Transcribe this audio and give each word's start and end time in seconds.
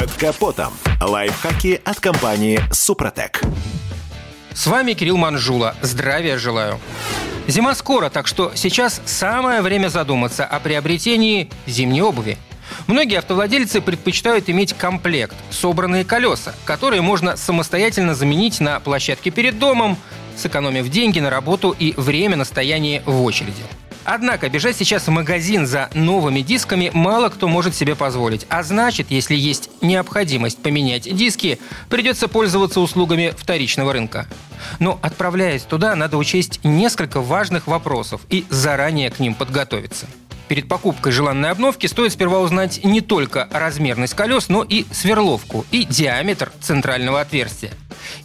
Под 0.00 0.10
капотом. 0.12 0.72
Лайфхаки 0.98 1.78
от 1.84 2.00
компании 2.00 2.58
«Супротек». 2.72 3.42
С 4.54 4.66
вами 4.66 4.94
Кирилл 4.94 5.18
Манжула. 5.18 5.74
Здравия 5.82 6.38
желаю. 6.38 6.80
Зима 7.46 7.74
скоро, 7.74 8.08
так 8.08 8.26
что 8.26 8.50
сейчас 8.54 9.02
самое 9.04 9.60
время 9.60 9.88
задуматься 9.88 10.46
о 10.46 10.58
приобретении 10.58 11.50
зимней 11.66 12.00
обуви. 12.00 12.38
Многие 12.86 13.18
автовладельцы 13.18 13.82
предпочитают 13.82 14.48
иметь 14.48 14.72
комплект, 14.72 15.36
собранные 15.50 16.06
колеса, 16.06 16.54
которые 16.64 17.02
можно 17.02 17.36
самостоятельно 17.36 18.14
заменить 18.14 18.58
на 18.58 18.80
площадке 18.80 19.30
перед 19.30 19.58
домом, 19.58 19.98
сэкономив 20.34 20.88
деньги 20.88 21.20
на 21.20 21.28
работу 21.28 21.76
и 21.78 21.92
время 21.98 22.36
на 22.38 22.46
стояние 22.46 23.02
в 23.04 23.20
очереди. 23.20 23.64
Однако 24.04 24.48
бежать 24.48 24.76
сейчас 24.76 25.06
в 25.06 25.10
магазин 25.10 25.66
за 25.66 25.90
новыми 25.94 26.40
дисками 26.40 26.90
мало 26.92 27.28
кто 27.28 27.48
может 27.48 27.74
себе 27.74 27.94
позволить. 27.94 28.46
А 28.48 28.62
значит, 28.62 29.10
если 29.10 29.34
есть 29.34 29.70
необходимость 29.82 30.62
поменять 30.62 31.14
диски, 31.14 31.58
придется 31.88 32.28
пользоваться 32.28 32.80
услугами 32.80 33.34
вторичного 33.36 33.92
рынка. 33.92 34.26
Но 34.78 34.98
отправляясь 35.02 35.62
туда, 35.62 35.94
надо 35.94 36.16
учесть 36.16 36.60
несколько 36.64 37.20
важных 37.20 37.66
вопросов 37.66 38.22
и 38.30 38.44
заранее 38.48 39.10
к 39.10 39.18
ним 39.18 39.34
подготовиться. 39.34 40.06
Перед 40.48 40.66
покупкой 40.66 41.12
желанной 41.12 41.50
обновки 41.50 41.86
стоит 41.86 42.12
сперва 42.12 42.40
узнать 42.40 42.82
не 42.82 43.00
только 43.00 43.48
размерность 43.52 44.14
колес, 44.14 44.48
но 44.48 44.64
и 44.64 44.84
сверловку 44.90 45.64
и 45.70 45.84
диаметр 45.84 46.50
центрального 46.60 47.20
отверстия. 47.20 47.70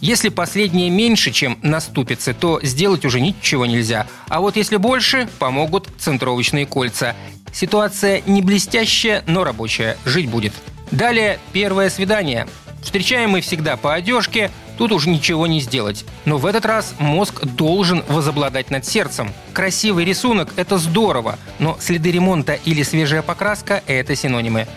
Если 0.00 0.28
последнее 0.28 0.90
меньше, 0.90 1.32
чем 1.32 1.58
на 1.62 1.80
ступице, 1.80 2.34
то 2.34 2.60
сделать 2.62 3.04
уже 3.04 3.20
ничего 3.20 3.66
нельзя. 3.66 4.06
А 4.28 4.40
вот 4.40 4.56
если 4.56 4.76
больше, 4.76 5.28
помогут 5.38 5.88
центровочные 5.98 6.66
кольца. 6.66 7.14
Ситуация 7.52 8.22
не 8.26 8.42
блестящая, 8.42 9.22
но 9.26 9.44
рабочая. 9.44 9.96
Жить 10.04 10.28
будет. 10.28 10.52
Далее 10.90 11.38
первое 11.52 11.90
свидание. 11.90 12.46
Встречаем 12.82 13.30
мы 13.30 13.40
всегда 13.40 13.76
по 13.76 13.94
одежке, 13.94 14.50
тут 14.78 14.92
уже 14.92 15.10
ничего 15.10 15.46
не 15.46 15.60
сделать. 15.60 16.04
Но 16.24 16.38
в 16.38 16.46
этот 16.46 16.64
раз 16.66 16.94
мозг 16.98 17.44
должен 17.44 18.04
возобладать 18.08 18.70
над 18.70 18.86
сердцем. 18.86 19.32
Красивый 19.52 20.04
рисунок– 20.04 20.52
это 20.56 20.78
здорово, 20.78 21.38
но 21.58 21.76
следы 21.80 22.12
ремонта 22.12 22.54
или 22.64 22.82
свежая 22.84 23.22
покраска– 23.22 23.82
это 23.86 24.14
синонимы. 24.14 24.68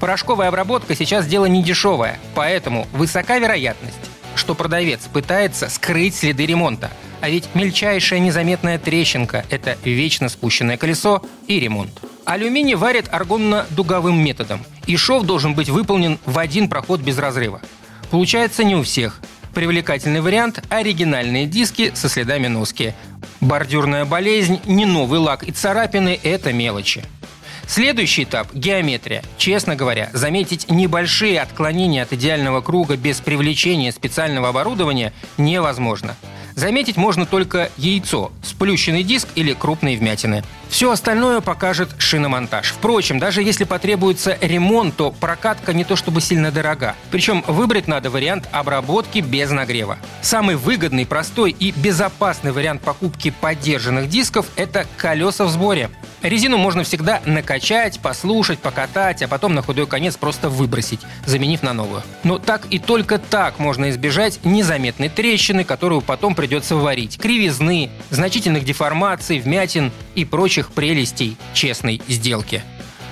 Порошковая 0.00 0.48
обработка 0.48 0.96
сейчас 0.96 1.26
дело 1.26 1.46
не 1.46 1.62
дешевое, 1.62 2.18
поэтому 2.34 2.88
высока 2.92 3.38
вероятность, 3.38 4.10
что 4.34 4.54
продавец 4.54 5.00
пытается 5.12 5.68
скрыть 5.68 6.14
следы 6.14 6.46
ремонта. 6.46 6.90
А 7.20 7.30
ведь 7.30 7.48
мельчайшая 7.54 8.18
незаметная 8.18 8.78
трещинка– 8.78 9.44
это 9.50 9.76
вечно 9.84 10.28
спущенное 10.28 10.76
колесо 10.76 11.22
и 11.46 11.60
ремонт. 11.60 11.92
Алюминий 12.24 12.74
варят 12.74 13.08
аргонно-дуговым 13.12 14.18
методом, 14.22 14.64
и 14.86 14.96
шов 14.96 15.24
должен 15.24 15.54
быть 15.54 15.68
выполнен 15.68 16.18
в 16.26 16.38
один 16.38 16.68
проход 16.68 17.00
без 17.00 17.18
разрыва. 17.18 17.60
Получается 18.10 18.64
не 18.64 18.74
у 18.74 18.82
всех. 18.82 19.20
Привлекательный 19.54 20.20
вариант– 20.20 20.62
оригинальные 20.68 21.46
диски 21.46 21.92
со 21.94 22.08
следами 22.08 22.46
носки. 22.46 22.94
Бордюрная 23.40 24.04
болезнь, 24.04 24.60
не 24.64 24.86
новый 24.86 25.20
лак 25.20 25.42
и 25.44 25.52
царапины– 25.52 26.18
это 26.22 26.52
мелочи. 26.52 27.04
Следующий 27.72 28.24
этап– 28.24 28.48
геометрия. 28.52 29.22
Честно 29.38 29.76
говоря, 29.76 30.10
заметить 30.12 30.70
небольшие 30.70 31.40
отклонения 31.40 32.02
от 32.02 32.12
идеального 32.12 32.60
круга 32.60 32.98
без 32.98 33.22
привлечения 33.22 33.90
специального 33.92 34.50
оборудования 34.50 35.14
невозможно. 35.38 36.14
Заметить 36.54 36.98
можно 36.98 37.24
только 37.24 37.70
яйцо, 37.78 38.30
сплющенный 38.42 39.02
диск 39.02 39.26
или 39.36 39.54
крупные 39.54 39.96
вмятины. 39.96 40.44
Все 40.68 40.90
остальное 40.90 41.40
покажет 41.40 41.88
шиномонтаж. 41.96 42.72
Впрочем, 42.72 43.18
даже 43.18 43.42
если 43.42 43.64
потребуется 43.64 44.36
ремонт, 44.42 44.94
то 44.96 45.10
прокатка 45.10 45.72
не 45.72 45.84
то 45.84 45.96
чтобы 45.96 46.20
сильно 46.20 46.50
дорога. 46.50 46.94
Причем 47.10 47.42
выбрать 47.46 47.88
надо 47.88 48.10
вариант 48.10 48.50
обработки 48.52 49.20
без 49.20 49.50
нагрева. 49.50 49.96
Самый 50.20 50.56
выгодный, 50.56 51.06
простой 51.06 51.52
и 51.58 51.70
безопасный 51.70 52.52
вариант 52.52 52.82
покупки 52.82 53.32
поддержанных 53.40 54.10
дисков– 54.10 54.44
это 54.56 54.86
колеса 54.98 55.46
в 55.46 55.50
сборе. 55.50 55.88
Резину 56.22 56.56
можно 56.56 56.84
всегда 56.84 57.20
накачать, 57.26 57.98
послушать, 58.00 58.60
покатать, 58.60 59.22
а 59.22 59.28
потом 59.28 59.54
на 59.54 59.62
худой 59.62 59.86
конец 59.86 60.16
просто 60.16 60.48
выбросить, 60.48 61.00
заменив 61.26 61.62
на 61.62 61.72
новую. 61.72 62.02
Но 62.22 62.38
так 62.38 62.66
и 62.70 62.78
только 62.78 63.18
так 63.18 63.58
можно 63.58 63.90
избежать 63.90 64.40
незаметной 64.44 65.08
трещины, 65.08 65.64
которую 65.64 66.00
потом 66.00 66.34
придется 66.34 66.76
варить, 66.76 67.18
кривизны, 67.18 67.90
значительных 68.10 68.64
деформаций, 68.64 69.40
вмятин 69.40 69.90
и 70.14 70.24
прочих 70.24 70.72
прелестей 70.72 71.36
честной 71.54 72.00
сделки. 72.06 72.62